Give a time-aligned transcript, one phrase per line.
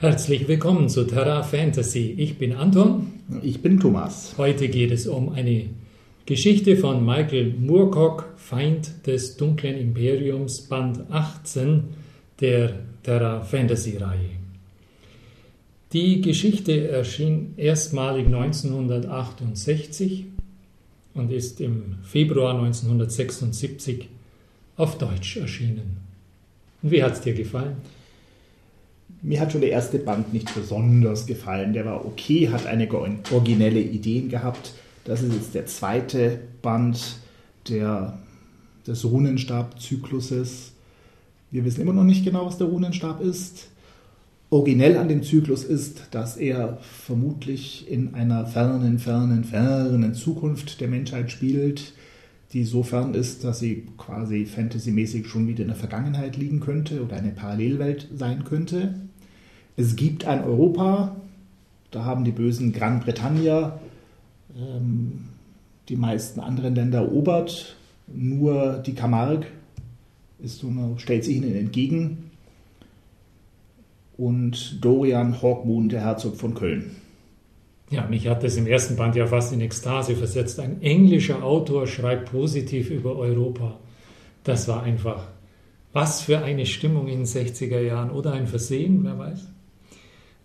[0.00, 2.14] Herzlich willkommen zu Terra Fantasy.
[2.16, 3.12] Ich bin Anton.
[3.42, 4.32] Ich bin Thomas.
[4.38, 5.66] Heute geht es um eine
[6.24, 11.84] Geschichte von Michael Moorcock, Feind des dunklen Imperiums, Band 18
[12.40, 14.30] der Terra Fantasy Reihe.
[15.92, 20.24] Die Geschichte erschien erstmalig 1968
[21.12, 24.08] und ist im Februar 1976
[24.78, 25.98] auf Deutsch erschienen.
[26.80, 27.99] Und wie hat es dir gefallen?
[29.22, 31.72] Mir hat schon der erste Band nicht besonders gefallen.
[31.72, 34.72] Der war okay, hat einige originelle Ideen gehabt.
[35.04, 37.16] Das ist jetzt der zweite Band
[37.68, 38.18] der,
[38.86, 40.72] des Runenstab-Zykluses.
[41.50, 43.68] Wir wissen immer noch nicht genau, was der Runenstab ist.
[44.48, 50.88] Originell an dem Zyklus ist, dass er vermutlich in einer fernen, fernen, fernen Zukunft der
[50.88, 51.92] Menschheit spielt,
[52.52, 57.04] die so fern ist, dass sie quasi fantasymäßig schon wieder in der Vergangenheit liegen könnte
[57.04, 58.94] oder eine Parallelwelt sein könnte.
[59.80, 61.16] Es gibt ein Europa,
[61.90, 63.80] da haben die bösen Gran Bretagna
[64.54, 65.28] ähm,
[65.88, 69.46] die meisten anderen Länder erobert, nur die Camargue
[70.38, 72.30] ist so eine, stellt sich ihnen entgegen
[74.18, 76.96] und Dorian Hawkmoon, der Herzog von Köln.
[77.88, 80.60] Ja, mich hat das im ersten Band ja fast in Ekstase versetzt.
[80.60, 83.78] Ein englischer Autor schreibt positiv über Europa.
[84.44, 85.26] Das war einfach,
[85.94, 89.46] was für eine Stimmung in den 60er Jahren oder ein Versehen, wer weiß.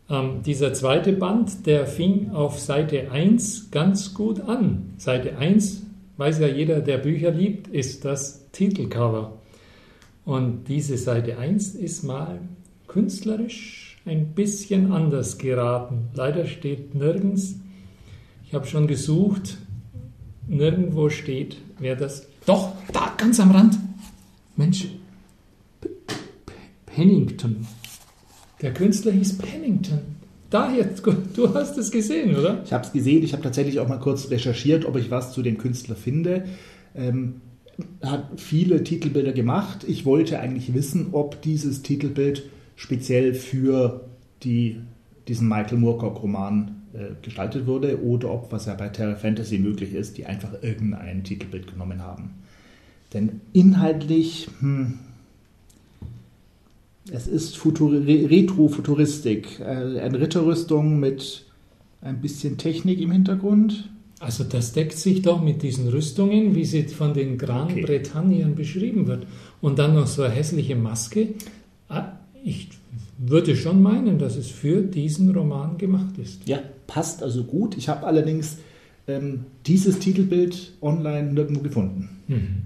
[0.09, 4.93] Ähm, dieser zweite Band, der fing auf Seite 1 ganz gut an.
[4.97, 5.83] Seite 1,
[6.17, 9.33] weiß ja jeder, der Bücher liebt, ist das Titelcover.
[10.23, 12.39] Und diese Seite 1 ist mal
[12.87, 16.09] künstlerisch ein bisschen anders geraten.
[16.13, 17.55] Leider steht nirgends,
[18.45, 19.57] ich habe schon gesucht,
[20.47, 22.27] nirgendwo steht, wer das.
[22.45, 23.77] Doch, da ganz am Rand.
[24.55, 24.87] Mensch,
[25.81, 26.13] P P
[26.85, 27.65] Pennington.
[28.65, 29.99] Der Künstler hieß Pennington.
[30.49, 30.89] Daher,
[31.35, 32.63] du hast es gesehen, oder?
[32.65, 33.23] Ich habe es gesehen.
[33.23, 36.45] Ich habe tatsächlich auch mal kurz recherchiert, ob ich was zu dem Künstler finde.
[36.95, 37.41] Ähm,
[38.01, 39.85] hat viele Titelbilder gemacht.
[39.87, 44.09] Ich wollte eigentlich wissen, ob dieses Titelbild speziell für
[44.41, 44.77] die,
[45.27, 50.17] diesen Michael Moorcock-Roman äh, gestaltet wurde oder ob, was ja bei Terra Fantasy möglich ist,
[50.17, 52.31] die einfach irgendein Titelbild genommen haben.
[53.13, 54.95] Denn inhaltlich, hm,
[57.11, 59.59] es ist Retro-Futuristik.
[59.59, 61.45] Äh, eine Ritterrüstung mit
[62.01, 63.89] ein bisschen Technik im Hintergrund.
[64.19, 67.81] Also das deckt sich doch mit diesen Rüstungen, wie sie von den Gran okay.
[67.83, 69.27] Bretagnern beschrieben wird.
[69.61, 71.33] Und dann noch so eine hässliche Maske.
[71.89, 72.69] Ah, ich
[73.17, 76.47] würde schon meinen, dass es für diesen Roman gemacht ist.
[76.47, 77.77] Ja, passt also gut.
[77.77, 78.57] Ich habe allerdings
[79.07, 82.09] ähm, dieses Titelbild online nirgendwo gefunden.
[82.27, 82.63] Mhm.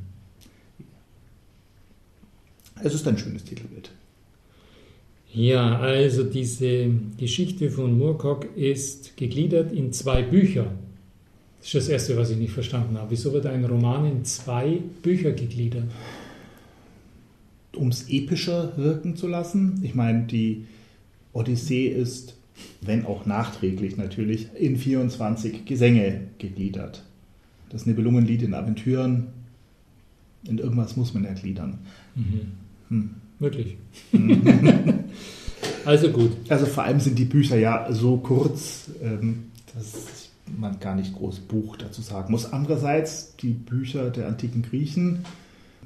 [2.82, 3.92] Es ist ein schönes Titelbild.
[5.34, 10.72] Ja, also diese Geschichte von Moorcock ist gegliedert in zwei Bücher.
[11.60, 13.12] Das ist das Erste, was ich nicht verstanden habe.
[13.12, 15.86] Wieso wird ein Roman in zwei Bücher gegliedert?
[17.76, 19.80] Um es epischer wirken zu lassen.
[19.84, 20.66] Ich meine, die
[21.34, 22.36] Odyssee ist,
[22.82, 27.04] wenn auch nachträglich natürlich, in 24 Gesänge gegliedert.
[27.70, 29.28] Das Nibelungenlied in Aventüren,
[30.48, 31.80] in irgendwas muss man ja gliedern.
[32.16, 32.42] Mhm.
[32.90, 33.10] Hm.
[33.40, 33.78] Wirklich.
[35.86, 36.32] also gut.
[36.50, 41.40] Also vor allem sind die Bücher ja so kurz, ähm, dass man gar nicht groß
[41.40, 42.52] Buch dazu sagen muss.
[42.52, 45.26] Andererseits, die Bücher der antiken Griechen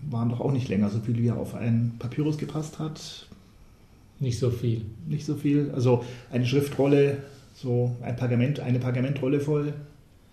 [0.10, 3.28] waren doch auch nicht länger so viel, wie er auf einen Papyrus gepasst hat.
[4.20, 4.86] Nicht so viel.
[5.08, 5.72] Nicht so viel.
[5.74, 7.18] Also eine Schriftrolle,
[7.56, 9.74] so ein Pergament, eine Pergamentrolle voll.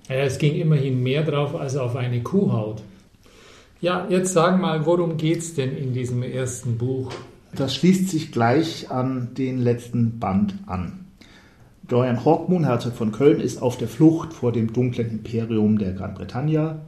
[0.08, 2.82] Ja, es ging immerhin mehr drauf als auf eine Kuhhaut.
[3.82, 7.10] Ja, jetzt sag mal, worum geht es denn in diesem ersten Buch?
[7.56, 11.06] Das schließt sich gleich an den letzten Band an.
[11.88, 16.12] Dorian Hawkmoon, Herzog von Köln, ist auf der Flucht vor dem dunklen Imperium der Gran
[16.12, 16.82] Bretagna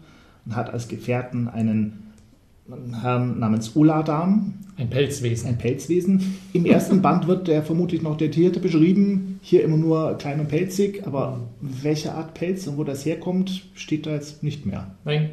[0.44, 2.12] und hat als Gefährten einen
[3.00, 4.54] Herrn namens Uladam.
[4.76, 5.48] Ein Pelzwesen.
[5.48, 6.38] Ein Pelzwesen.
[6.52, 9.40] Im ersten Band wird der vermutlich noch detaillierter beschrieben.
[9.42, 14.06] Hier immer nur klein und pelzig, aber welche Art Pelz und wo das herkommt, steht
[14.06, 14.94] da jetzt nicht mehr.
[15.04, 15.30] Nein,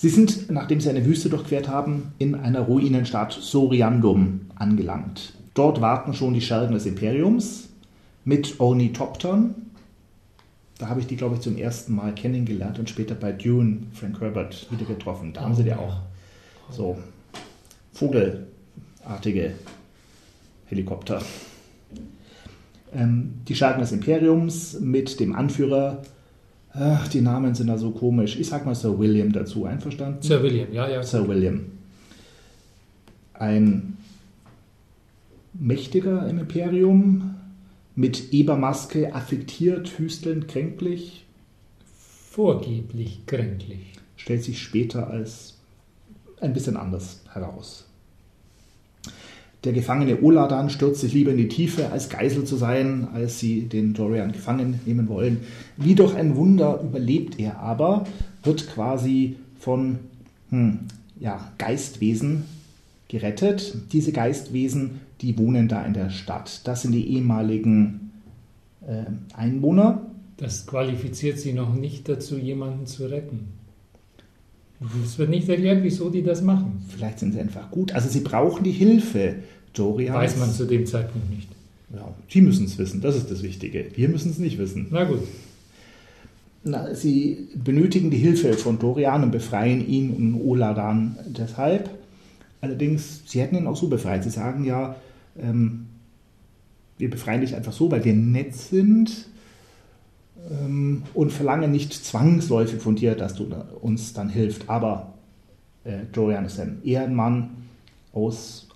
[0.00, 5.32] Sie sind, nachdem sie eine Wüste durchquert haben, in einer Ruinenstadt Soriandum angelangt.
[5.54, 7.68] Dort warten schon die Schergen des Imperiums
[8.24, 9.56] mit Ornithoptern.
[10.78, 14.20] Da habe ich die, glaube ich, zum ersten Mal kennengelernt und später bei Dune Frank
[14.20, 15.32] Herbert wieder getroffen.
[15.32, 15.96] Da haben sie die auch.
[16.70, 16.96] So
[17.92, 19.54] vogelartige
[20.66, 21.22] Helikopter.
[22.94, 26.02] Ähm, die Schergen des Imperiums mit dem Anführer
[26.80, 28.38] Ach, die Namen sind da so komisch.
[28.38, 29.64] Ich sag mal Sir William dazu.
[29.64, 30.22] Einverstanden?
[30.22, 31.02] Sir William, ja, ja.
[31.02, 31.66] Sir William.
[33.34, 33.96] Ein
[35.54, 37.34] mächtiger im Imperium,
[37.96, 41.26] mit Ebermaske, affektiert, hüstelnd, kränklich.
[42.30, 43.94] Vorgeblich kränklich.
[44.16, 45.58] Stellt sich später als
[46.40, 47.87] ein bisschen anders heraus.
[49.64, 53.62] Der gefangene Oladan stürzt sich lieber in die Tiefe, als Geisel zu sein, als sie
[53.62, 55.38] den Dorian gefangen nehmen wollen.
[55.76, 58.06] Wie durch ein Wunder überlebt er aber,
[58.44, 59.98] wird quasi von
[60.50, 60.80] hm,
[61.18, 62.44] ja, Geistwesen
[63.08, 63.74] gerettet.
[63.92, 66.60] Diese Geistwesen, die wohnen da in der Stadt.
[66.64, 68.12] Das sind die ehemaligen
[68.86, 70.02] äh, Einwohner.
[70.36, 73.57] Das qualifiziert sie noch nicht dazu, jemanden zu retten.
[75.04, 76.84] Es wird nicht erklärt, wieso die das machen.
[76.88, 77.92] Vielleicht sind sie einfach gut.
[77.92, 79.36] Also sie brauchen die Hilfe
[79.72, 80.16] Dorians.
[80.16, 81.48] Weiß man zu dem Zeitpunkt nicht.
[81.92, 83.86] Ja, sie müssen es wissen, das ist das Wichtige.
[83.94, 84.88] Wir müssen es nicht wissen.
[84.90, 85.22] Na gut.
[86.64, 91.90] Na, sie benötigen die Hilfe von Dorian und befreien ihn und Oladan deshalb.
[92.60, 94.24] Allerdings, sie hätten ihn auch so befreit.
[94.24, 94.96] Sie sagen ja,
[95.40, 95.86] ähm,
[96.98, 99.28] wir befreien dich einfach so, weil wir nett sind
[100.48, 104.68] und verlangen nicht zwangsläufig von dir, dass du uns dann hilfst.
[104.68, 105.14] Aber
[105.84, 107.50] äh, Dorian ist ein Ehrenmann
[108.12, 108.68] aus,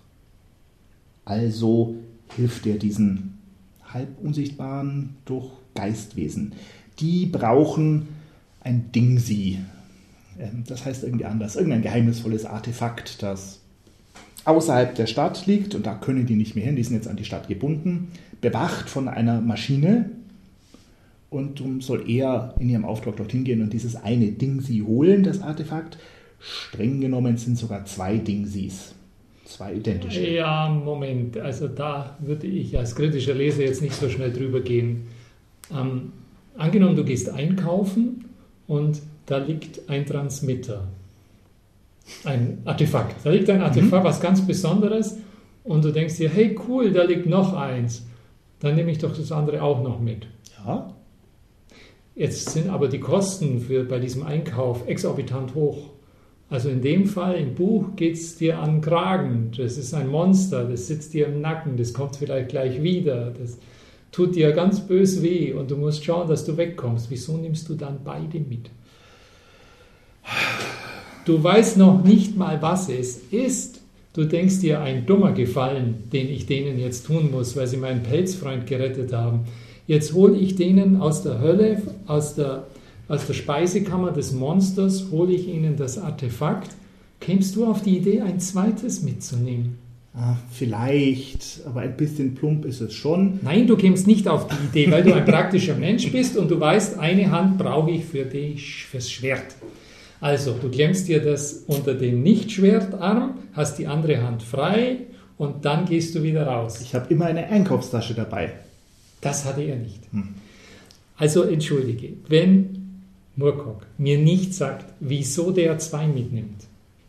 [1.25, 1.97] also
[2.37, 3.39] hilft er diesen
[3.85, 6.53] halb unsichtbaren durch Geistwesen.
[6.99, 8.09] Die brauchen
[8.61, 9.59] ein Dingsi.
[10.39, 11.57] Ähm, das heißt irgendwie anders.
[11.57, 13.61] Irgendein geheimnisvolles Artefakt, das
[14.45, 17.17] außerhalb der Stadt liegt und da können die nicht mehr hin, die sind jetzt an
[17.17, 18.11] die Stadt gebunden,
[18.41, 20.11] bewacht von einer Maschine
[21.33, 25.99] und soll er in ihrem Auftrag dorthin gehen und dieses eine Dingsi holen, das Artefakt.
[26.39, 28.95] Streng genommen sind sogar zwei Dingsis,
[29.45, 30.29] zwei identische.
[30.29, 35.07] Ja, Moment, also da würde ich als kritischer Leser jetzt nicht so schnell drüber gehen.
[35.73, 36.13] Ähm,
[36.57, 38.25] angenommen, du gehst einkaufen
[38.67, 40.89] und da liegt ein Transmitter
[42.25, 43.25] ein Artefakt.
[43.25, 44.09] Da liegt ein Artefakt, mhm.
[44.09, 45.19] was ganz Besonderes,
[45.65, 48.05] und du denkst dir, hey cool, da liegt noch eins.
[48.61, 50.27] Dann nehme ich doch das andere auch noch mit.
[50.65, 50.93] Ja.
[52.15, 55.91] Jetzt sind aber die Kosten für, bei diesem Einkauf exorbitant hoch.
[56.51, 59.53] Also in dem Fall im Buch geht es dir an Kragen.
[59.57, 63.31] Das ist ein Monster, das sitzt dir im Nacken, das kommt vielleicht gleich wieder.
[63.31, 63.57] Das
[64.11, 67.11] tut dir ganz bös weh und du musst schauen, dass du wegkommst.
[67.11, 68.71] Wieso nimmst du dann beide mit?
[71.25, 73.81] Du weißt noch nicht mal, was es ist.
[74.13, 78.03] Du denkst dir, ein dummer Gefallen, den ich denen jetzt tun muss, weil sie meinen
[78.03, 79.47] Pelzfreund gerettet haben.
[79.87, 82.67] Jetzt hole ich denen aus der Hölle, aus der,
[83.09, 86.71] aus der Speisekammer des Monsters, hole ich ihnen das Artefakt.
[87.21, 89.79] Kämst du auf die Idee, ein zweites mitzunehmen?
[90.15, 93.41] Ah, vielleicht, aber ein bisschen plump ist es schon.
[93.43, 96.61] Nein, du kämst nicht auf die Idee, weil du ein praktischer Mensch bist und du
[96.61, 99.55] weißt, eine Hand brauche ich für dich, fürs Schwert.
[100.21, 104.99] Also, du klemmst dir das unter den Nicht-Schwertarm, hast die andere Hand frei
[105.39, 106.81] und dann gehst du wieder raus.
[106.83, 108.53] Ich habe immer eine Einkaufstasche dabei.
[109.23, 110.01] Das hatte er nicht.
[110.13, 110.35] Hm.
[111.17, 113.03] Also, entschuldige, wenn
[113.37, 116.67] Murkock mir nicht sagt, wieso der zwei mitnimmt,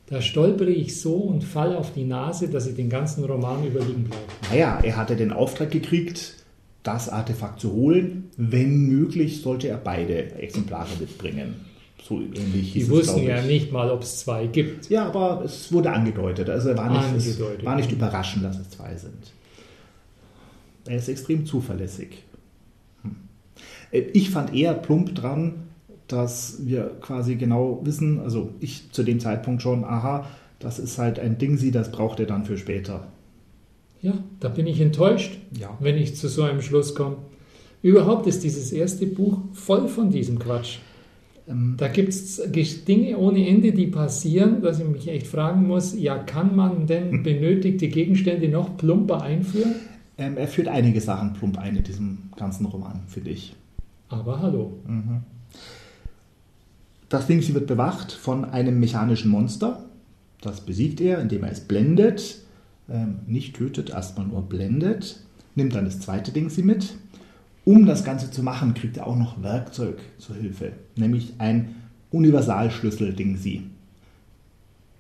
[0.07, 4.04] da stolpere ich so und falle auf die Nase, dass ich den ganzen Roman überliegen
[4.04, 4.24] bleibe.
[4.51, 6.36] Naja, er hatte den Auftrag gekriegt,
[6.83, 8.30] das Artefakt zu holen.
[8.37, 11.56] Wenn möglich, sollte er beide Exemplare mitbringen.
[12.07, 14.90] So ähnlich Die wussten es, ja nicht mal, ob es zwei gibt.
[14.90, 16.49] Ja, aber es wurde angedeutet.
[16.49, 17.59] Also war nicht, angedeutet.
[17.59, 19.31] Es war nicht überraschend, dass es zwei sind.
[20.85, 22.23] Er ist extrem zuverlässig.
[23.04, 23.16] Hm.
[23.92, 25.63] Äh, ich fand eher plump dran,
[26.07, 30.28] dass wir quasi genau wissen, also ich zu dem Zeitpunkt schon, aha,
[30.59, 33.07] das ist halt ein Ding, sie, das braucht er dann für später.
[34.02, 35.78] Ja, da bin ich enttäuscht, ja.
[35.80, 37.18] wenn ich zu so einem Schluss komme.
[37.81, 40.80] Überhaupt ist dieses erste Buch voll von diesem Quatsch.
[41.47, 45.97] Ähm, da gibt es Dinge ohne Ende, die passieren, dass ich mich echt fragen muss,
[45.97, 47.23] ja, kann man denn hm.
[47.23, 49.75] benötigte Gegenstände noch plumper einführen?
[50.17, 53.55] Ähm, er führt einige Sachen plump ein in diesem ganzen Roman, finde ich.
[54.09, 54.79] Aber hallo.
[54.85, 55.21] Mhm.
[57.09, 59.85] Das Ding, sie wird bewacht von einem mechanischen Monster.
[60.41, 62.39] Das besiegt er, indem er es blendet.
[62.89, 65.19] Ähm, nicht tötet, erstmal nur blendet.
[65.55, 66.95] Nimmt dann das zweite Ding sie mit
[67.65, 71.75] um das Ganze zu machen, kriegt er auch noch Werkzeug zur Hilfe, nämlich ein
[72.11, 73.63] Universalschlüssel-Ding sie.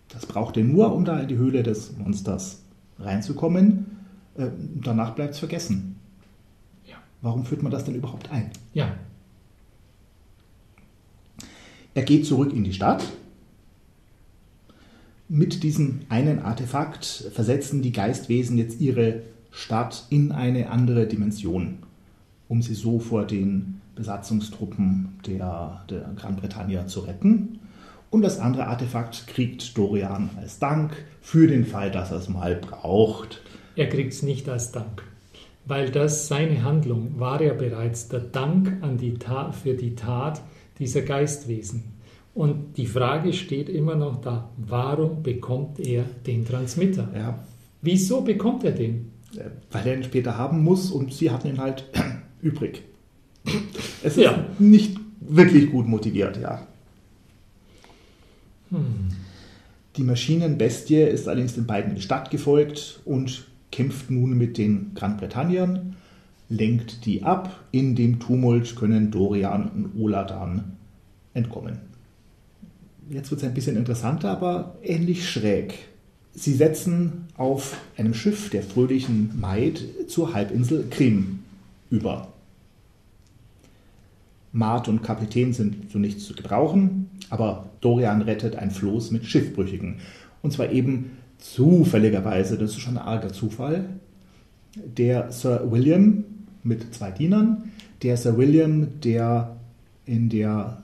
[0.09, 2.61] Das braucht er nur, um da in die Höhle des Monsters
[2.99, 3.92] reinzukommen.
[4.37, 4.47] Äh,
[4.81, 5.95] danach bleibt es vergessen.
[6.85, 6.95] Ja.
[7.21, 8.51] Warum führt man das denn überhaupt ein?
[8.73, 8.95] Ja.
[11.93, 13.03] Er geht zurück in die Stadt.
[15.29, 19.21] Mit diesem einen Artefakt versetzen die Geistwesen jetzt ihre
[19.51, 21.79] Stadt in eine andere Dimension
[22.53, 27.59] um sie so vor den Besatzungstruppen der, der Gran Bretagna zu retten.
[28.11, 32.55] Und das andere Artefakt kriegt Dorian als Dank für den Fall, dass er es mal
[32.55, 33.41] braucht.
[33.75, 35.03] Er kriegt es nicht als Dank,
[35.65, 40.41] weil das seine Handlung war ja bereits der Dank an die Tat, für die Tat
[40.79, 41.83] dieser Geistwesen.
[42.35, 47.09] Und die Frage steht immer noch da, warum bekommt er den Transmitter?
[47.15, 47.43] Ja.
[47.81, 49.11] Wieso bekommt er den?
[49.71, 51.85] Weil er ihn später haben muss und sie hatten ihn halt
[52.41, 52.83] übrig.
[54.03, 54.45] Es ist Ja.
[54.59, 56.67] nicht wirklich gut motiviert, ja.
[58.69, 59.09] Hm.
[59.97, 64.91] Die Maschinenbestie ist allerdings den beiden in die Stadt gefolgt und kämpft nun mit den
[64.93, 65.95] Großbritannien,
[66.47, 67.59] lenkt die ab.
[67.71, 70.77] In dem Tumult können Dorian und Oladan
[71.33, 71.79] entkommen.
[73.09, 75.73] Jetzt wird es ein bisschen interessanter, aber ähnlich schräg.
[76.35, 81.39] Sie setzen auf einem Schiff der fröhlichen Maid zur Halbinsel Krim
[81.89, 82.27] über.
[84.51, 89.97] Mart und Kapitän sind zu nichts zu gebrauchen, aber Dorian rettet ein Floß mit Schiffbrüchigen.
[90.43, 93.85] Und zwar eben zufälligerweise, das ist schon ein arger Zufall,
[94.75, 96.23] der Sir William
[96.63, 97.71] mit zwei Dienern,
[98.01, 99.57] der Sir William, der
[100.05, 100.83] in der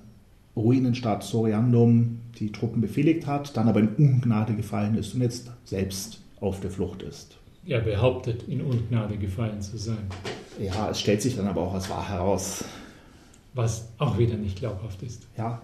[0.56, 6.20] Ruinenstadt Soriandum die Truppen befehligt hat, dann aber in Ungnade gefallen ist und jetzt selbst
[6.42, 7.38] auf der Flucht ist.
[7.66, 10.08] Er behauptet, in Ungnade gefallen zu sein,
[10.60, 12.66] Ja, es stellt sich dann aber auch als wahr heraus.
[13.54, 15.28] was auch wieder nicht glaubhaft ist.
[15.38, 15.62] Ja,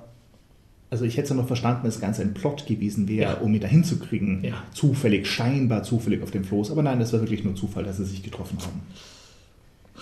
[0.89, 3.39] also ich hätte es ja noch verstanden, dass das Ganze ein Plot gewesen wäre, Ja.
[3.39, 4.44] um ihn dahin zu kriegen.
[4.44, 4.63] Ja.
[4.74, 6.72] Zufällig, scheinbar zufällig auf dem Floß.
[6.72, 8.82] Aber nein, das war wirklich nur Zufall, dass sie sich getroffen haben.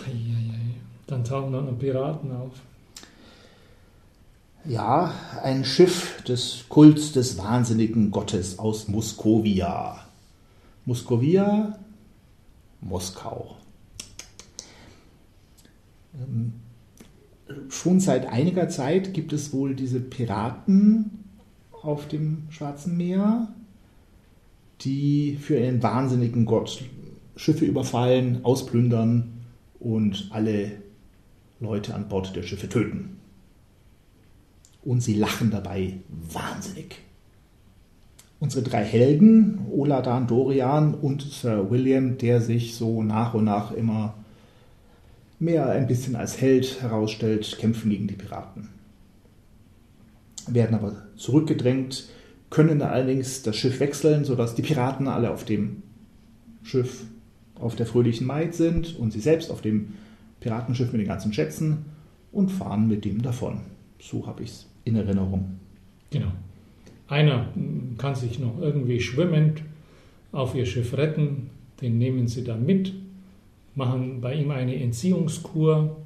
[0.05, 0.59] Eieiei.
[1.07, 2.51] Dann tauchen dann noch Piraten auf.
[4.65, 5.13] Ja,
[5.43, 10.05] ein Schiff des Kults des wahnsinnigen Gottes aus Muskowia.
[10.85, 11.77] Muskowia,
[12.81, 13.57] Moskau.
[16.15, 16.53] Ähm,
[17.69, 21.23] schon seit einiger Zeit gibt es wohl diese Piraten
[21.81, 23.49] auf dem Schwarzen Meer,
[24.81, 26.83] die für einen wahnsinnigen Gott
[27.35, 29.33] Schiffe überfallen, ausplündern
[29.79, 30.71] und alle
[31.59, 33.17] Leute an Bord der Schiffe töten
[34.85, 36.99] und sie lachen dabei wahnsinnig.
[38.39, 44.15] Unsere drei Helden, Oladan Dorian und Sir William, der sich so nach und nach immer
[45.43, 48.69] mehr ein bisschen als Held herausstellt, kämpfen gegen die Piraten.
[50.47, 52.09] Werden aber zurückgedrängt,
[52.49, 55.83] können allerdings das Schiff wechseln, sodass die Piraten alle auf dem
[56.63, 57.03] Schiff
[57.55, 59.93] auf der fröhlichen Maid sind und sie selbst auf dem
[60.39, 61.85] Piratenschiff mit den ganzen Schätzen
[62.31, 63.61] und fahren mit dem davon.
[63.99, 65.59] So habe ich es in Erinnerung.
[66.09, 66.31] Genau.
[67.07, 67.47] Einer
[67.97, 69.61] kann sich noch irgendwie schwimmend
[70.31, 71.49] auf ihr Schiff retten,
[71.81, 72.93] den nehmen sie dann mit,
[73.75, 75.97] machen bei ihm eine Entziehungskur,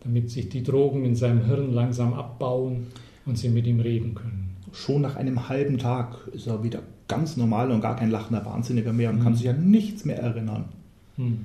[0.00, 2.88] damit sich die Drogen in seinem Hirn langsam abbauen
[3.26, 4.56] und sie mit ihm reden können.
[4.72, 8.92] Schon nach einem halben Tag ist er wieder ganz normal und gar kein lachender Wahnsinniger
[8.92, 9.22] mehr und Mhm.
[9.22, 10.64] kann sich an nichts mehr erinnern.
[11.16, 11.44] Hm.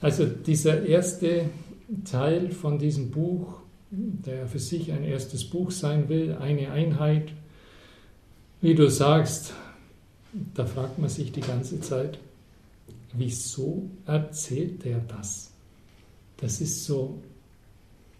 [0.00, 1.44] Also dieser erste
[2.04, 7.32] Teil von diesem Buch, der für sich ein erstes Buch sein will, eine Einheit,
[8.60, 9.52] wie du sagst,
[10.54, 12.18] da fragt man sich die ganze Zeit,
[13.14, 15.52] wieso erzählt der das?
[16.38, 17.18] Das ist so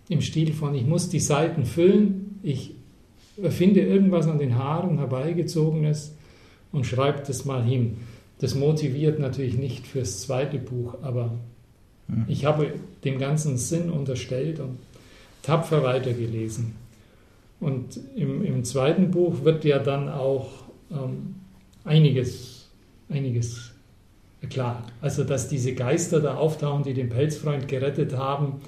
[0.08, 2.74] im Stil von, ich muss die Seiten füllen, ich
[3.42, 6.14] erfinde irgendwas an den Haaren herbeigezogenes
[6.70, 7.96] und schreibe das mal hin.
[8.38, 11.32] Das motiviert natürlich nicht fürs zweite Buch, aber
[12.08, 12.24] Hm.
[12.28, 14.78] ich habe dem ganzen Sinn unterstellt und
[15.42, 16.74] tapfer weitergelesen.
[17.60, 20.48] Und im, im zweiten Buch wird ja dann auch
[20.90, 21.36] ähm,
[21.84, 22.68] einiges,
[23.08, 23.71] einiges
[24.48, 24.86] klar.
[25.00, 28.60] Also, dass diese Geister da auftauchen, die den Pelzfreund gerettet haben,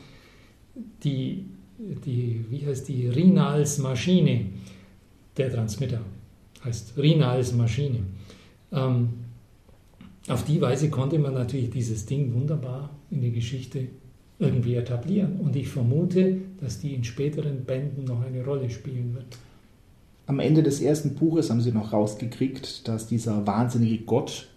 [1.02, 1.46] die,
[1.78, 4.46] die wie heißt die, Rinals Maschine,
[5.36, 6.00] der Transmitter
[6.64, 8.00] heißt Rinals Maschine.
[8.72, 9.10] Ähm,
[10.28, 13.88] auf die Weise konnte man natürlich dieses Ding wunderbar in die Geschichte
[14.38, 15.40] irgendwie etablieren.
[15.40, 19.26] Und ich vermute, dass die in späteren Bänden noch eine Rolle spielen wird.
[20.26, 24.48] Am Ende des ersten Buches haben sie noch rausgekriegt, dass dieser wahnsinnige Gott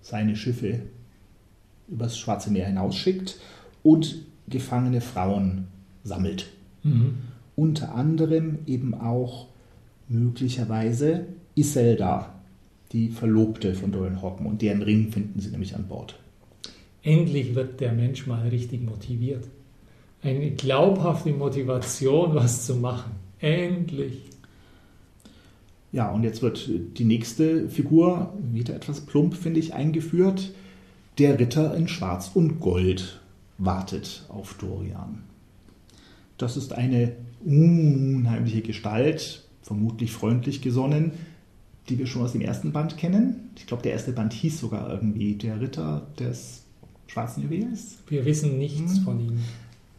[0.00, 0.80] seine Schiffe
[1.88, 3.38] übers Schwarze Meer hinausschickt
[3.82, 4.16] und
[4.48, 5.68] gefangene Frauen
[6.04, 6.46] sammelt.
[6.82, 7.18] Mhm.
[7.56, 9.46] Unter anderem eben auch
[10.08, 12.34] möglicherweise Iselda,
[12.92, 14.46] die Verlobte von Dorian Hocken.
[14.46, 16.18] Und deren Ring finden sie nämlich an Bord.
[17.02, 19.44] Endlich wird der Mensch mal richtig motiviert.
[20.22, 23.12] Eine glaubhafte Motivation, was zu machen.
[23.38, 24.22] Endlich.
[25.92, 26.68] Ja, und jetzt wird
[26.98, 30.52] die nächste Figur, wieder etwas plump, finde ich, eingeführt.
[31.18, 33.20] Der Ritter in Schwarz und Gold
[33.56, 35.22] wartet auf Dorian.
[36.36, 37.12] Das ist eine
[37.44, 41.12] unheimliche Gestalt, vermutlich freundlich gesonnen,
[41.88, 43.50] die wir schon aus dem ersten Band kennen.
[43.56, 46.62] Ich glaube, der erste Band hieß sogar irgendwie Der Ritter des
[47.06, 47.96] schwarzen Juwels.
[48.08, 49.04] Wir wissen nichts hm.
[49.04, 49.38] von ihm.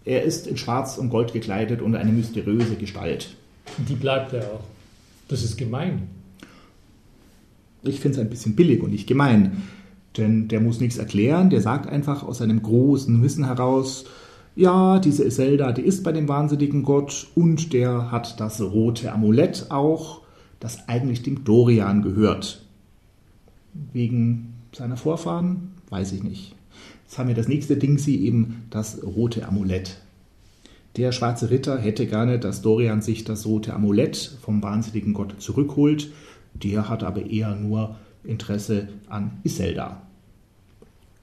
[0.05, 3.35] Er ist in Schwarz und Gold gekleidet und eine mysteriöse Gestalt.
[3.87, 4.63] Die bleibt er auch.
[5.29, 6.09] Das ist gemein.
[7.83, 9.61] Ich finde es ein bisschen billig und nicht gemein.
[10.17, 14.05] Denn der muss nichts erklären, der sagt einfach aus seinem großen Wissen heraus,
[14.55, 19.67] ja, diese Iselda, die ist bei dem wahnsinnigen Gott und der hat das rote Amulett
[19.69, 20.21] auch,
[20.59, 22.65] das eigentlich dem Dorian gehört.
[23.93, 25.71] Wegen seiner Vorfahren?
[25.89, 26.55] Weiß ich nicht.
[27.05, 30.01] Jetzt haben wir das nächste Ding, sie eben das rote Amulett.
[30.95, 36.11] Der schwarze Ritter hätte gerne, dass Dorian sich das rote Amulett vom wahnsinnigen Gott zurückholt.
[36.53, 40.01] Der hat aber eher nur Interesse an Iselda.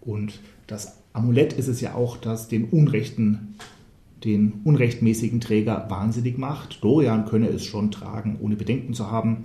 [0.01, 3.57] Und das Amulett ist es ja auch, das den Unrechten,
[4.25, 6.83] den unrechtmäßigen Träger wahnsinnig macht.
[6.83, 9.45] Dorian könne es schon tragen, ohne Bedenken zu haben,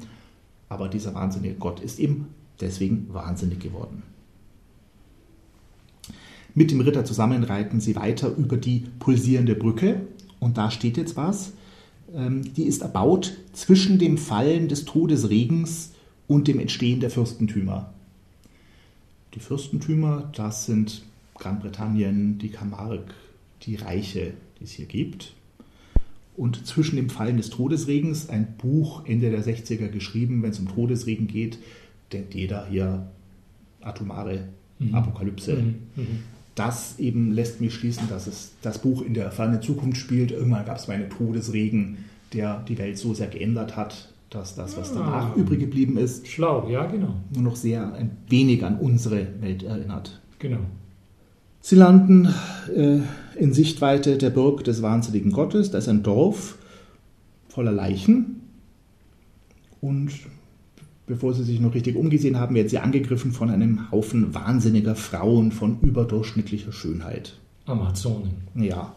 [0.70, 2.28] aber dieser wahnsinnige Gott ist eben
[2.62, 4.04] deswegen wahnsinnig geworden.
[6.54, 10.02] Mit dem Ritter zusammen reiten sie weiter über die pulsierende Brücke
[10.40, 11.54] und da steht jetzt was.
[12.14, 15.92] Ähm, die ist erbaut zwischen dem Fallen des Todesregens
[16.28, 17.94] und dem Entstehen der Fürstentümer.
[19.34, 21.04] Die Fürstentümer, das sind
[21.36, 23.06] Großbritannien, die Camargue,
[23.64, 25.34] die Reiche, die es hier gibt.
[26.38, 30.68] Und zwischen dem Fallen des Todesregens, ein Buch Ende der 60er geschrieben, wenn es um
[30.68, 31.60] Todesregen geht,
[32.12, 33.08] denkt jeder hier
[33.82, 34.48] atomare
[34.80, 34.96] mhm.
[34.96, 35.56] Apokalypse.
[35.56, 35.76] Mhm.
[35.96, 36.20] Mhm.
[36.56, 40.32] Das eben lässt mich schließen, dass es das Buch in der fernen Zukunft spielt.
[40.32, 44.78] Irgendwann gab es mal einen Todesregen, der die Welt so sehr geändert hat, dass das,
[44.78, 47.16] was danach ah, übrig geblieben ist, schlau, ja, genau.
[47.34, 50.22] nur noch sehr ein wenig an unsere Welt erinnert.
[50.40, 50.60] Genau.
[51.62, 52.28] Sie landen
[52.76, 53.00] äh,
[53.36, 55.72] in Sichtweite der Burg des wahnsinnigen Gottes.
[55.72, 56.58] Da ist ein Dorf
[57.50, 58.42] voller Leichen.
[59.80, 60.12] Und
[61.08, 65.52] bevor sie sich noch richtig umgesehen haben, werden sie angegriffen von einem Haufen wahnsinniger Frauen
[65.52, 67.38] von überdurchschnittlicher Schönheit.
[67.66, 68.34] Amazonen.
[68.56, 68.96] Ja.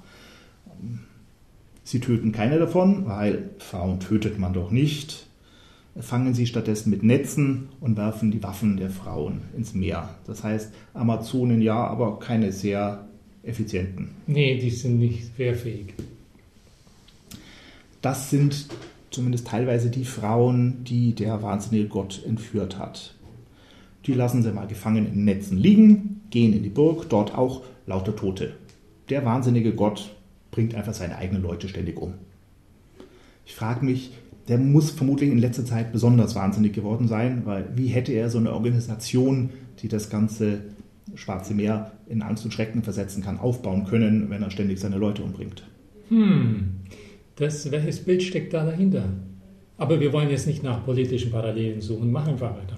[1.83, 5.27] Sie töten keine davon, weil Frauen tötet man doch nicht.
[5.99, 10.09] Fangen sie stattdessen mit Netzen und werfen die Waffen der Frauen ins Meer.
[10.27, 13.07] Das heißt, Amazonen ja, aber keine sehr
[13.45, 14.11] effizienten.
[14.27, 15.95] Nee, die sind nicht wehrfähig.
[18.01, 18.67] Das sind
[19.15, 23.15] zumindest teilweise die Frauen, die der wahnsinnige Gott entführt hat.
[24.07, 28.15] Die lassen sie mal gefangen in Netzen liegen, gehen in die Burg, dort auch lauter
[28.15, 28.55] Tote.
[29.09, 30.15] Der wahnsinnige Gott
[30.51, 32.15] bringt einfach seine eigenen Leute ständig um.
[33.47, 34.13] Ich frage mich,
[34.49, 38.39] der muss vermutlich in letzter Zeit besonders wahnsinnig geworden sein, weil wie hätte er so
[38.39, 39.51] eine Organisation,
[39.81, 40.61] die das ganze
[41.15, 45.23] Schwarze Meer in Angst und Schrecken versetzen kann, aufbauen können, wenn er ständig seine Leute
[45.23, 45.65] umbringt?
[46.09, 46.75] Hm,
[47.37, 49.05] das, welches Bild steckt da dahinter?
[49.77, 52.77] Aber wir wollen jetzt nicht nach politischen Parallelen suchen, machen einfach weiter.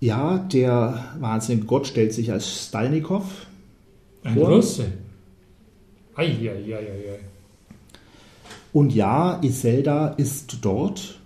[0.00, 3.24] Ja, der wahnsinnige Gott stellt sich als Stalnikow.
[4.24, 4.86] Ein Russe.
[6.14, 7.18] Eieieiei.
[8.72, 11.20] Und ja, Iselda ist dort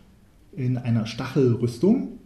[0.56, 2.18] in einer Stachelrüstung,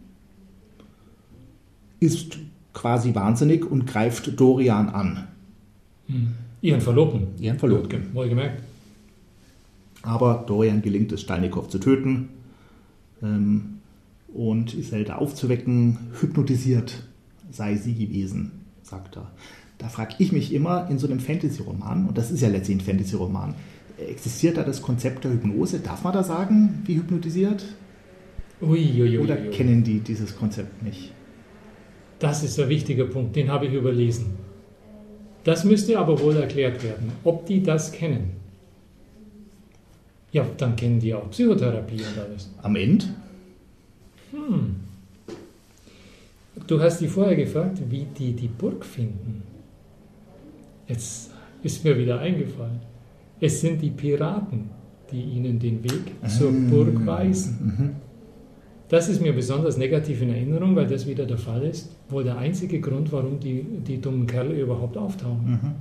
[1.99, 2.37] ist
[2.73, 5.27] quasi wahnsinnig und greift Dorian an.
[6.07, 6.33] Hm.
[6.61, 7.27] Ihren Verlobten.
[7.39, 8.13] Ihren Verlobten.
[8.13, 8.61] Wohlgemerkt.
[10.03, 12.29] Aber Dorian gelingt es, Steinikow zu töten
[13.21, 13.79] ähm,
[14.33, 15.97] und Iselda aufzuwecken.
[16.19, 17.03] Hypnotisiert
[17.51, 19.31] sei sie gewesen, sagt er.
[19.77, 22.81] Da frage ich mich immer in so einem Fantasy-Roman, und das ist ja letztlich ein
[22.81, 23.55] Fantasy-Roman,
[23.97, 25.79] existiert da das Konzept der Hypnose?
[25.79, 27.63] Darf man da sagen, wie hypnotisiert?
[28.61, 31.11] Ui, ui, ui, Oder kennen die dieses Konzept nicht?
[32.19, 34.37] Das ist ein wichtiger Punkt, den habe ich überlesen.
[35.43, 38.40] Das müsste aber wohl erklärt werden, ob die das kennen.
[40.31, 42.49] Ja, dann kennen die auch Psychotherapie und alles.
[42.61, 43.05] Am Ende?
[44.31, 44.75] Hm.
[46.67, 49.43] Du hast die vorher gefragt, wie die die Burg finden.
[50.87, 51.31] Jetzt
[51.63, 52.79] ist mir wieder eingefallen.
[53.39, 54.69] Es sind die Piraten,
[55.11, 56.69] die ihnen den Weg zur mhm.
[56.69, 57.75] Burg weisen.
[57.77, 57.89] Mhm.
[58.87, 61.95] Das ist mir besonders negativ in Erinnerung, weil das wieder der Fall ist.
[62.09, 65.49] Wohl der einzige Grund, warum die, die dummen Kerle überhaupt auftauchen.
[65.49, 65.71] Mhm.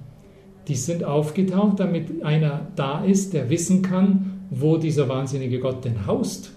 [0.68, 6.06] Die sind aufgetaucht, damit einer da ist, der wissen kann, wo dieser wahnsinnige Gott denn
[6.06, 6.52] haust.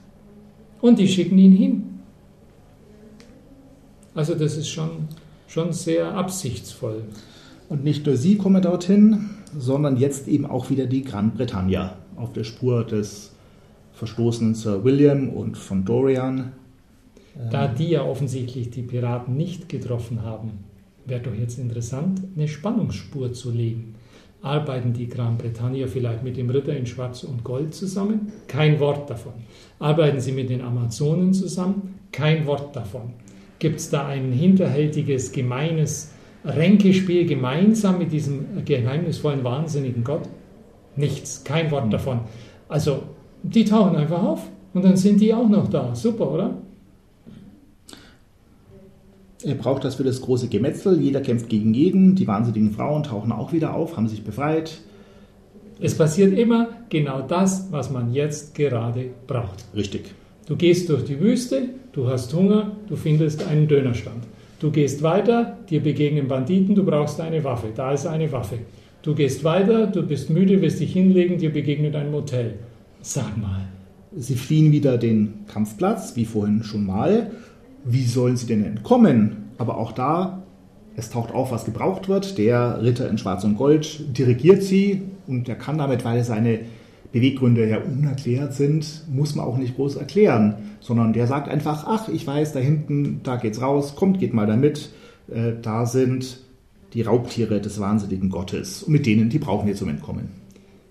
[0.81, 1.83] Und die schicken ihn hin.
[4.15, 5.07] Also das ist schon,
[5.47, 7.03] schon sehr absichtsvoll.
[7.69, 12.33] Und nicht nur sie kommen dorthin, sondern jetzt eben auch wieder die Gran Bretagna auf
[12.33, 13.31] der Spur des
[13.93, 16.51] verstoßenen Sir William und von Dorian.
[17.49, 20.65] Da die ja offensichtlich die Piraten nicht getroffen haben,
[21.05, 23.95] wäre doch jetzt interessant, eine Spannungsspur zu legen.
[24.43, 28.33] Arbeiten die Gran Bretagner vielleicht mit dem Ritter in Schwarz und Gold zusammen?
[28.47, 29.31] Kein Wort davon.
[29.79, 31.97] Arbeiten sie mit den Amazonen zusammen?
[32.11, 33.13] Kein Wort davon.
[33.59, 36.11] Gibt es da ein hinterhältiges, gemeines
[36.43, 40.23] Ränkespiel gemeinsam mit diesem geheimnisvollen, wahnsinnigen Gott?
[40.97, 42.19] Nichts, kein Wort davon.
[42.67, 43.03] Also,
[43.43, 44.41] die tauchen einfach auf
[44.73, 45.95] und dann sind die auch noch da.
[45.95, 46.57] Super, oder?
[49.43, 50.99] Er braucht das für das große Gemetzel.
[51.01, 52.15] Jeder kämpft gegen jeden.
[52.15, 54.79] Die wahnsinnigen Frauen tauchen auch wieder auf, haben sich befreit.
[55.79, 59.65] Es passiert immer genau das, was man jetzt gerade braucht.
[59.75, 60.13] Richtig.
[60.45, 64.23] Du gehst durch die Wüste, du hast Hunger, du findest einen Dönerstand.
[64.59, 67.67] Du gehst weiter, dir begegnen Banditen, du brauchst eine Waffe.
[67.75, 68.59] Da ist eine Waffe.
[69.01, 72.53] Du gehst weiter, du bist müde, wirst dich hinlegen, dir begegnet ein Motel.
[73.01, 73.67] Sag mal.
[74.15, 77.31] Sie fliehen wieder den Kampfplatz, wie vorhin schon mal.
[77.85, 79.51] Wie sollen sie denn entkommen?
[79.57, 80.43] Aber auch da,
[80.95, 82.37] es taucht auf, was gebraucht wird.
[82.37, 86.59] Der Ritter in Schwarz und Gold dirigiert sie und er kann damit, weil seine
[87.11, 92.09] Beweggründe ja unerklärt sind, muss man auch nicht groß erklären, sondern der sagt einfach, ach,
[92.09, 94.89] ich weiß, da hinten, da geht's raus, kommt, geht mal da mit,
[95.31, 96.39] äh, da sind
[96.93, 100.29] die Raubtiere des wahnsinnigen Gottes und mit denen, die brauchen wir zum Entkommen.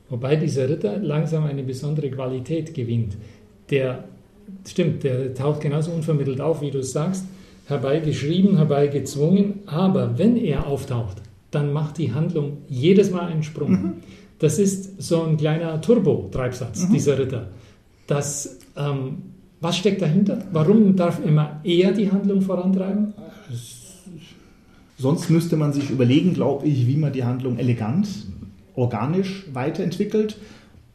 [0.08, 3.16] Wobei dieser Ritter langsam eine besondere Qualität gewinnt.
[3.70, 4.04] Der
[4.66, 7.24] stimmt, der taucht genauso unvermittelt auf, wie du sagst,
[7.66, 11.18] herbeigeschrieben, herbeigezwungen, aber wenn er auftaucht,
[11.50, 13.70] dann macht die Handlung jedes Mal einen Sprung.
[13.70, 13.92] Mhm.
[14.38, 16.92] Das ist so ein kleiner Turbo-Treibsatz, mhm.
[16.92, 17.48] dieser Ritter.
[18.06, 19.18] Das, ähm,
[19.60, 20.44] was steckt dahinter?
[20.52, 23.14] Warum darf immer er die Handlung vorantreiben?
[24.98, 28.08] Sonst müsste man sich überlegen, glaube ich, wie man die Handlung elegant,
[28.74, 30.36] organisch weiterentwickelt.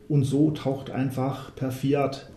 [0.09, 2.29] Und so taucht einfach per Fiat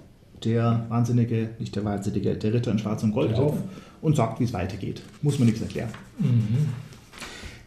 [0.44, 3.56] der Wahnsinnige, nicht der Wahnsinnige, der Ritter in Schwarz und Gold auf
[4.02, 5.02] und sagt, wie es weitergeht.
[5.22, 5.90] Muss man nichts erklären.
[6.18, 6.68] Mhm.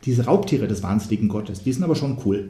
[0.05, 2.49] Diese Raubtiere des wahnsinnigen Gottes, die sind aber schon cool.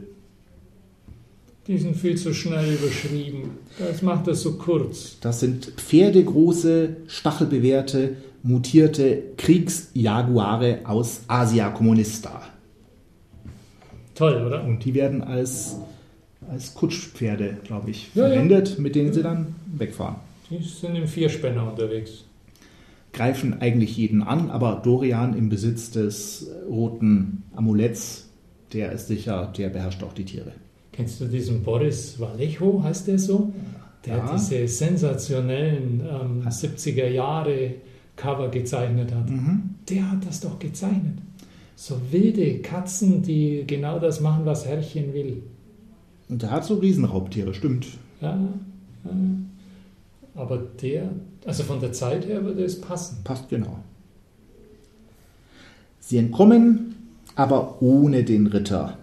[1.66, 3.50] Die sind viel zu schnell überschrieben.
[3.78, 5.16] Das macht das so kurz.
[5.20, 12.42] Das sind pferdegroße, stachelbewehrte, mutierte Kriegsjaguare aus Asia Communista.
[14.14, 14.62] Toll, oder?
[14.64, 15.76] Und die werden als
[16.50, 18.80] als Kutschpferde, glaube ich, ja, verwendet, ja.
[18.80, 20.16] mit denen sie dann wegfahren.
[20.50, 22.24] Die sind im Vierspänner unterwegs.
[23.12, 28.28] Greifen eigentlich jeden an, aber Dorian im Besitz des roten Amuletts,
[28.72, 30.52] der ist sicher, der beherrscht auch die Tiere.
[30.92, 33.52] Kennst du diesen Boris Vallejo, heißt der so?
[34.04, 34.32] Der ja.
[34.32, 37.74] diese sensationellen ähm, 70er Jahre
[38.16, 39.28] Cover gezeichnet hat.
[39.28, 39.74] Mhm.
[39.88, 41.18] Der hat das doch gezeichnet.
[41.76, 45.42] So wilde Katzen, die genau das machen, was Herrchen will.
[46.28, 47.86] Und der hat so Riesenraubtiere, stimmt.
[48.20, 48.38] Ja,
[49.04, 49.10] ja.
[50.34, 51.10] Aber der,
[51.44, 53.18] also von der Zeit her würde es passen.
[53.22, 53.78] Passt genau.
[56.00, 56.96] Sie entkommen,
[57.36, 58.98] aber ohne den Ritter.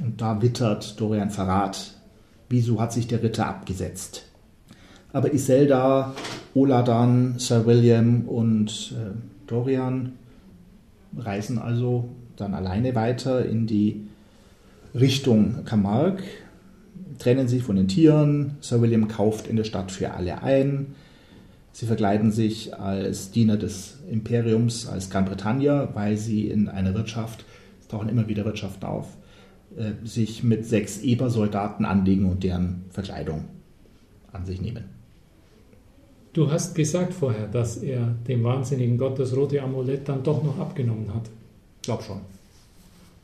[0.00, 1.94] Und da wittert Dorian Verrat.
[2.48, 4.24] Wieso hat sich der Ritter abgesetzt?
[5.12, 6.14] Aber Iselda,
[6.54, 10.12] Oladan, Sir William und äh, Dorian
[11.16, 14.06] reisen also dann alleine weiter in die
[14.94, 16.22] Richtung Camargue,
[17.18, 18.56] trennen sich von den Tieren.
[18.60, 20.94] Sir William kauft in der Stadt für alle ein.
[21.72, 27.44] Sie verkleiden sich als Diener des Imperiums, als Gran Bretagna, weil sie in einer Wirtschaft,
[27.80, 29.16] es tauchen immer wieder Wirtschaften auf,
[29.76, 33.44] äh, sich mit sechs Ebersoldaten anlegen und deren Verkleidung
[34.32, 34.84] an sich nehmen.
[36.32, 40.58] Du hast gesagt vorher, dass er dem wahnsinnigen Gott das rote Amulett dann doch noch
[40.58, 41.30] abgenommen hat.
[41.82, 42.20] Glaub schon.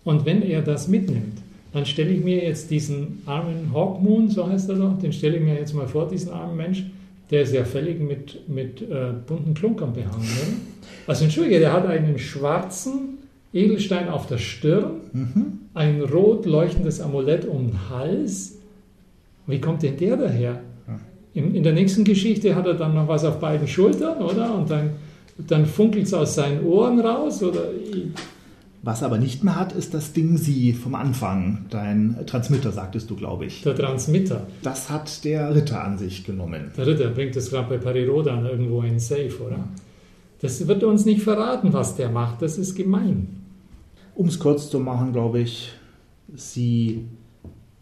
[0.05, 1.39] Und wenn er das mitnimmt,
[1.75, 5.43] dann stelle ich mir jetzt diesen armen Hawkmoon, so heißt er doch, den stelle ich
[5.43, 6.85] mir jetzt mal vor, diesen armen Mensch,
[7.31, 10.23] der ist ja völlig mit, mit äh, bunten Klunkern behangen.
[10.23, 10.57] Oder?
[11.09, 13.19] Also entschuldige, der hat einen schwarzen
[13.53, 15.59] Edelstein auf der Stirn, mhm.
[15.75, 18.59] ein rot leuchtendes Amulett um den Hals.
[19.49, 20.61] Wie kommt denn der daher?
[21.35, 24.55] In, in der nächsten Geschichte hat er dann noch was auf beiden Schultern, oder?
[24.57, 24.91] Und dann,
[25.37, 27.65] dann funkelt es aus seinen Ohren raus, oder?
[28.85, 31.65] Was er aber nicht mehr hat, ist das Ding Sie vom Anfang.
[31.71, 33.63] Dein Transmitter, sagtest du, glaube ich.
[33.63, 34.47] Der Transmitter.
[34.63, 36.71] Das hat der Ritter an sich genommen.
[36.77, 39.57] Der Ritter bringt es gerade bei Parirodan irgendwo in Safe, oder?
[39.57, 39.69] Ja.
[40.43, 42.43] Das wird uns nicht verraten, was der macht.
[42.43, 43.41] Das ist gemein.
[44.15, 45.73] Um es kurz zu machen, glaube ich,
[46.35, 47.07] Sie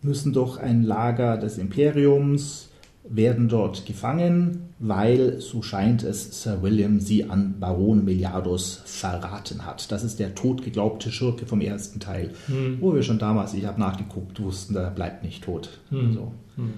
[0.02, 2.70] müssen doch ein Lager des Imperiums
[3.04, 9.90] werden dort gefangen, weil, so scheint es, Sir William sie an Baron Meliadus verraten hat.
[9.90, 12.78] Das ist der totgeglaubte Schurke vom ersten Teil, hm.
[12.80, 15.80] wo wir schon damals, ich habe nachgeguckt, wussten, der bleibt nicht tot.
[15.90, 16.14] Hm.
[16.14, 16.32] So.
[16.56, 16.72] Hm.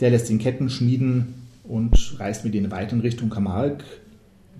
[0.00, 3.84] Der lässt den Ketten schmieden und reist mit ihnen weiter in Richtung Camargue,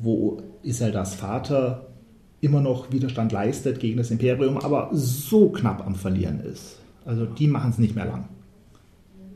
[0.01, 1.87] wo Iseldas Vater
[2.41, 6.79] immer noch Widerstand leistet gegen das Imperium, aber so knapp am Verlieren ist.
[7.05, 8.29] Also die machen es nicht mehr lang.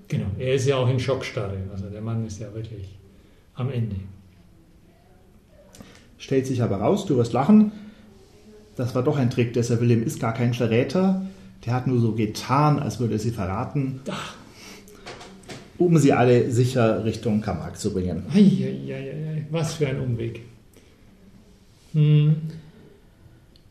[0.09, 1.59] Genau, er ist ja auch in Schockstarre.
[1.73, 2.99] Also der Mann ist ja wirklich
[3.55, 3.97] am Ende.
[6.19, 7.73] Stellt sich aber raus, du wirst lachen,
[8.77, 9.53] das war doch ein Trick.
[9.53, 11.27] Der Sir William ist gar kein Verräter.
[11.67, 14.35] Der hat nur so getan, als würde er sie verraten, Ach,
[15.77, 18.25] um sie alle sicher Richtung Camargue zu bringen.
[18.33, 20.41] ei, ei, ei, ei, was für ein Umweg.
[21.93, 22.37] Hm.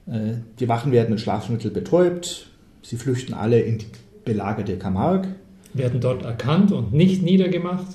[0.08, 2.50] Äh, Die Wachen werden mit Schlafmittel betäubt.
[2.82, 3.86] Sie flüchten alle in die
[4.26, 5.36] belagerte Camargue.
[5.78, 7.88] Werden dort erkannt und nicht niedergemacht.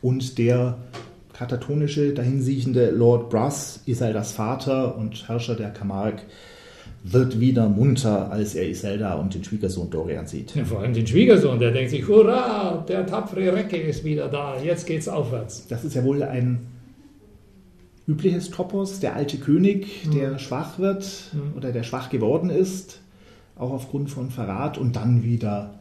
[0.00, 0.78] Und der
[1.32, 6.22] katatonische, dahinsiechende Lord Brass, Iseldas Vater und Herrscher der Camargue,
[7.04, 10.54] wird wieder munter, als er Iselda und den Schwiegersohn Dorian sieht.
[10.54, 14.56] Ja, vor allem den Schwiegersohn, der denkt sich, hurra, der tapfere Recke ist wieder da,
[14.62, 15.66] jetzt geht's aufwärts.
[15.66, 16.60] Das ist ja wohl ein
[18.06, 21.56] übliches Topos, der alte König, der schwach wird Mhm.
[21.56, 23.00] oder der schwach geworden ist,
[23.56, 25.74] auch aufgrund von Verrat und dann wieder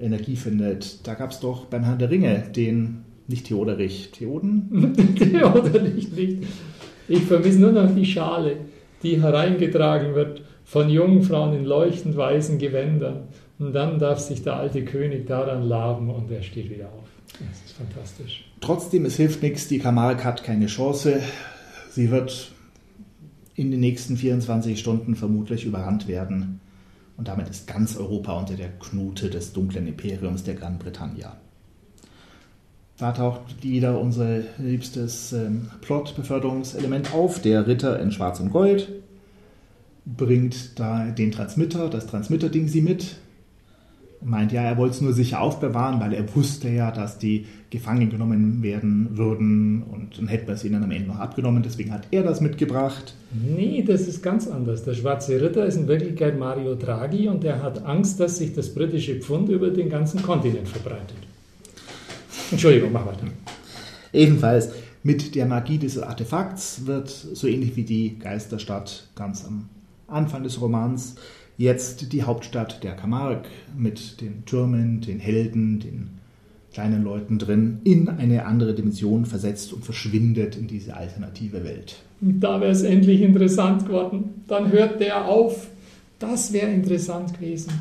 [0.00, 1.06] Energie findet.
[1.06, 4.94] Da gab es doch beim Herrn der Ringe den, nicht Theoderich, Theoden?
[5.54, 6.10] Oder nicht.
[7.08, 8.56] Ich vermisse nur noch die Schale,
[9.02, 13.28] die hereingetragen wird von jungen Frauen in leuchtend weißen Gewändern.
[13.58, 17.08] Und dann darf sich der alte König daran laben und er steht wieder auf.
[17.38, 18.44] Das ist fantastisch.
[18.60, 21.20] Trotzdem, es hilft nichts, die Camargue hat keine Chance.
[21.90, 22.52] Sie wird
[23.54, 26.60] in den nächsten 24 Stunden vermutlich überrannt werden.
[27.16, 31.36] Und damit ist ganz Europa unter der Knute des dunklen Imperiums der Gran Bretagna.
[32.98, 37.40] Da taucht wieder unser liebstes ähm, Plot-Beförderungselement auf.
[37.40, 38.88] Der Ritter in Schwarz und Gold
[40.06, 43.16] bringt da den Transmitter, das Transmitter-Ding sie mit.
[44.22, 48.10] Meint ja, er wollte es nur sicher aufbewahren, weil er wusste ja, dass die gefangen
[48.10, 51.62] genommen werden würden und dann hätten wir es ihnen am Ende noch abgenommen.
[51.62, 53.14] Deswegen hat er das mitgebracht.
[53.32, 54.84] Nee, das ist ganz anders.
[54.84, 58.72] Der schwarze Ritter ist in Wirklichkeit Mario Draghi und der hat Angst, dass sich das
[58.72, 61.18] britische Pfund über den ganzen Kontinent verbreitet.
[62.50, 63.26] Entschuldigung, mach weiter.
[64.12, 64.70] Ebenfalls
[65.02, 69.68] mit der Magie dieses Artefakts wird, so ähnlich wie die Geisterstadt ganz am
[70.08, 71.16] Anfang des Romans,
[71.58, 76.10] jetzt die Hauptstadt der Camargue mit den Türmen, den Helden, den
[76.72, 81.96] kleinen Leuten drin, in eine andere Dimension versetzt und verschwindet in diese alternative Welt.
[82.20, 84.42] Und da wäre es endlich interessant geworden.
[84.46, 85.68] Dann hört der auf.
[86.18, 87.72] Das wäre interessant gewesen.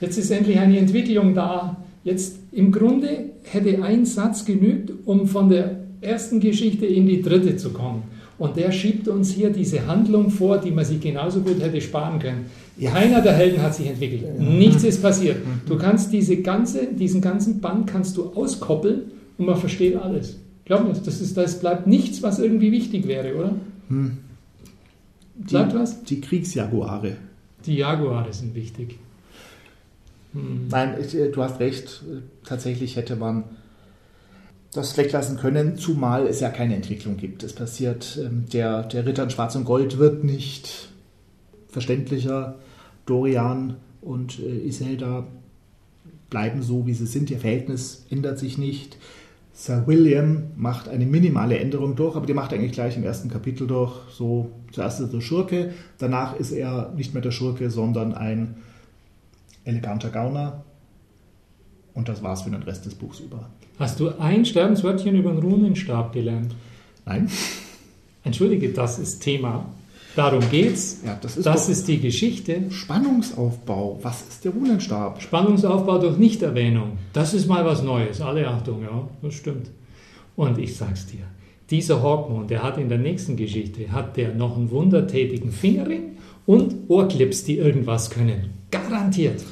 [0.00, 1.76] Jetzt ist endlich eine Entwicklung da.
[2.04, 7.56] Jetzt im Grunde hätte ein Satz genügt, um von der ersten Geschichte in die dritte
[7.56, 8.02] zu kommen.
[8.38, 12.20] Und der schiebt uns hier diese Handlung vor, die man sich genauso gut hätte sparen
[12.20, 12.46] können.
[12.76, 12.92] Ja.
[12.92, 14.38] Keiner der Helden hat sich entwickelt.
[14.38, 15.38] Nichts ist passiert.
[15.66, 19.02] Du kannst diese ganze, diesen ganzen Band kannst du auskoppeln
[19.36, 20.38] und man versteht alles.
[20.64, 23.54] Glaub mir, das, ist, das bleibt nichts, was irgendwie wichtig wäre, oder?
[25.34, 26.04] Bleibt was?
[26.04, 27.16] Die Kriegsjaguare.
[27.66, 28.98] Die Jaguare sind wichtig.
[30.32, 32.02] Nein, ich, äh, du hast recht.
[32.44, 33.44] Tatsächlich hätte man
[34.72, 37.42] das weglassen können, zumal es ja keine Entwicklung gibt.
[37.42, 40.90] Es passiert, ähm, der, der Ritter in Schwarz und Gold wird nicht
[41.68, 42.56] verständlicher.
[43.06, 45.26] Dorian und äh, Iselda
[46.30, 47.30] bleiben so, wie sie sind.
[47.30, 48.98] Ihr Verhältnis ändert sich nicht.
[49.54, 53.28] Sir William macht eine minimale Änderung durch, aber die macht er eigentlich gleich im ersten
[53.28, 53.92] Kapitel durch.
[54.12, 58.56] So, zuerst ist er der Schurke, danach ist er nicht mehr der Schurke, sondern ein
[59.64, 60.64] eleganter Gauner.
[61.98, 63.50] Und das war's für den Rest des Buchs über.
[63.76, 66.54] Hast du ein Sterbenswörtchen über den Runenstab gelernt?
[67.04, 67.28] Nein?
[68.22, 69.66] Entschuldige, das ist Thema.
[70.14, 71.00] Darum geht's.
[71.04, 72.70] Ja, das ist Das ist die Geschichte.
[72.70, 73.98] Spannungsaufbau.
[74.00, 75.20] Was ist der Runenstab?
[75.20, 76.98] Spannungsaufbau durch Nichterwähnung.
[77.12, 78.20] Das ist mal was Neues.
[78.20, 79.68] Alle Achtung, ja, das stimmt.
[80.36, 81.24] Und ich sag's dir,
[81.68, 86.76] dieser Hawkmoon, der hat in der nächsten Geschichte, hat der noch einen wundertätigen Fingerring und
[86.86, 88.50] Ohrclips, die irgendwas können.
[88.70, 89.42] Garantiert.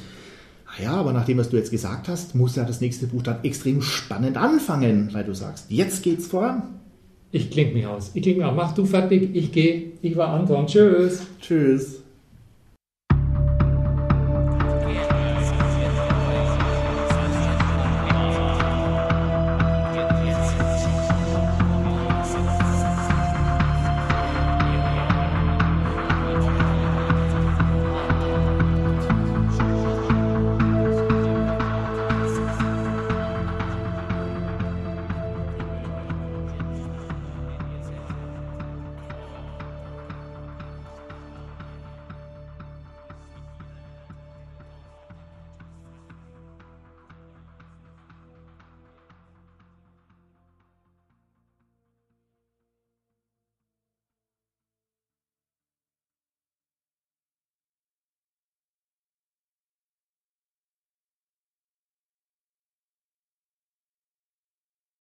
[0.81, 3.81] Ja, aber nachdem, was du jetzt gesagt hast, muss ja das nächste Buch dann extrem
[3.81, 6.63] spannend anfangen, weil du sagst, jetzt geht's voran.
[7.31, 8.11] Ich kling mich aus.
[8.13, 8.55] Ich kling mich aus.
[8.55, 9.91] Mach du fertig, ich gehe.
[10.01, 10.65] Ich war Anton.
[10.67, 11.23] Tschüss.
[11.41, 12.03] Tschüss.